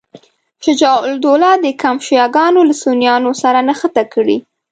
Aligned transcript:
شجاع 0.63 0.97
الدوله 1.11 1.49
د 1.63 1.65
کمپ 1.81 1.99
شیعه 2.07 2.27
ګانو 2.35 2.61
له 2.69 2.75
سنیانو 2.83 3.31
سره 3.41 3.59
نښته 3.67 4.03
کړې. 4.13 4.37